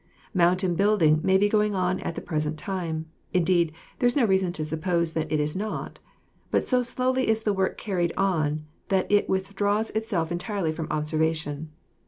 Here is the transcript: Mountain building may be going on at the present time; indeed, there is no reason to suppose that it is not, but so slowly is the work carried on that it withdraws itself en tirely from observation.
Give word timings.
Mountain 0.33 0.73
building 0.73 1.19
may 1.23 1.37
be 1.37 1.47
going 1.47 1.75
on 1.75 1.99
at 1.99 2.15
the 2.15 2.21
present 2.23 2.57
time; 2.57 3.05
indeed, 3.35 3.71
there 3.99 4.07
is 4.07 4.17
no 4.17 4.25
reason 4.25 4.51
to 4.51 4.65
suppose 4.65 5.11
that 5.13 5.31
it 5.31 5.39
is 5.39 5.55
not, 5.55 5.99
but 6.49 6.63
so 6.63 6.81
slowly 6.81 7.27
is 7.27 7.43
the 7.43 7.53
work 7.53 7.77
carried 7.77 8.11
on 8.17 8.65
that 8.87 9.05
it 9.11 9.29
withdraws 9.29 9.91
itself 9.91 10.31
en 10.31 10.39
tirely 10.39 10.71
from 10.71 10.87
observation. 10.89 11.69